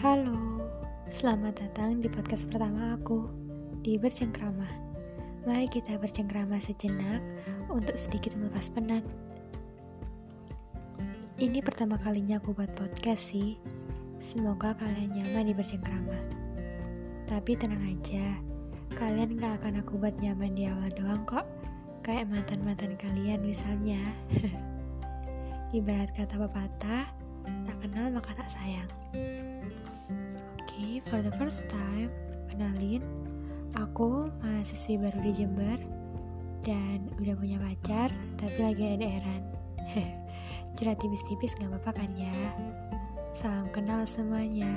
[0.00, 0.64] Halo,
[1.12, 3.28] selamat datang di podcast pertama aku
[3.84, 4.64] di Bercengkrama.
[5.44, 7.20] Mari kita bercengkrama sejenak
[7.68, 9.04] untuk sedikit melepas penat.
[11.36, 13.60] Ini pertama kalinya aku buat podcast sih.
[14.24, 16.16] Semoga kalian nyaman di bercengkrama.
[17.28, 18.40] Tapi tenang aja,
[18.96, 21.44] kalian gak akan aku buat nyaman di awal doang kok.
[22.00, 24.00] Kayak mantan-mantan kalian misalnya.
[25.76, 27.04] Ibarat kata pepatah,
[27.68, 28.88] tak kenal maka tak sayang
[31.08, 32.12] for the first time,
[32.52, 33.00] kenalin,
[33.78, 35.78] aku mahasiswi baru di Jember
[36.60, 39.42] dan udah punya pacar, tapi lagi ada eran.
[40.76, 42.34] Curhat tipis-tipis gak apa-apa kan ya?
[43.32, 44.70] Salam kenal semuanya.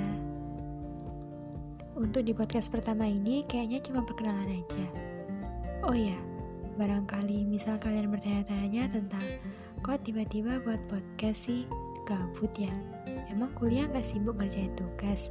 [1.94, 4.86] Untuk di podcast pertama ini kayaknya cuma perkenalan aja.
[5.84, 6.16] Oh ya,
[6.80, 9.26] barangkali misal kalian bertanya-tanya tentang
[9.84, 11.68] kok tiba-tiba buat podcast sih
[12.08, 12.72] gabut ya?
[13.28, 15.28] Emang kuliah gak sibuk ngerjain tugas?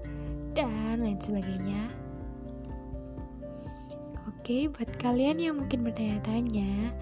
[0.53, 1.81] Dan lain sebagainya.
[4.29, 6.93] Oke, buat kalian yang mungkin bertanya-tanya,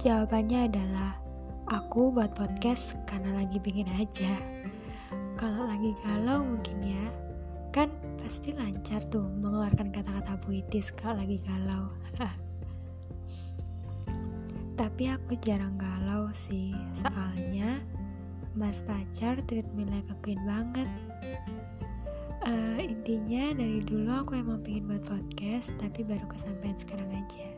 [0.00, 1.20] jawabannya adalah
[1.68, 4.32] aku buat podcast karena lagi pengen aja.
[5.36, 7.04] Kalau lagi galau mungkin ya,
[7.76, 11.92] kan pasti lancar tuh mengeluarkan kata-kata puitis kalau lagi galau.
[14.80, 17.84] Tapi aku jarang galau sih, soalnya
[18.54, 20.86] mas pacar treat me like a queen banget
[22.44, 27.48] uh, intinya dari dulu aku emang pengen buat podcast tapi baru kesampaian sekarang aja.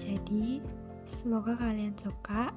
[0.00, 0.64] Jadi
[1.04, 2.50] semoga kalian suka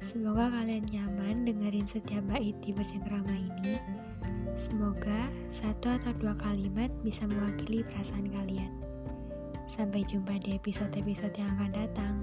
[0.00, 3.76] semoga kalian nyaman dengerin setiap bait di bercengkrama ini.
[4.56, 8.72] Semoga satu atau dua kalimat bisa mewakili perasaan kalian.
[9.68, 12.14] Sampai jumpa di episode-episode yang akan datang